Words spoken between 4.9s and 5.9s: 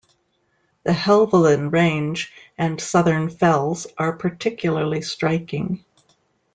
striking.